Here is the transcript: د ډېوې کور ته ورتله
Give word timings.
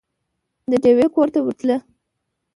د 0.69 0.71
ډېوې 0.83 1.07
کور 1.15 1.27
ته 1.33 1.39
ورتله 1.43 1.77